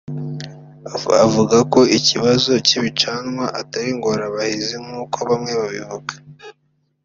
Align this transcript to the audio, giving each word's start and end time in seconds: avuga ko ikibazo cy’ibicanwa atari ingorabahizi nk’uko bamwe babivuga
avuga 1.25 1.57
ko 1.73 1.79
ikibazo 1.97 2.51
cy’ibicanwa 2.67 3.45
atari 3.59 3.87
ingorabahizi 3.95 4.75
nk’uko 4.85 5.17
bamwe 5.29 5.51
babivuga 5.61 6.13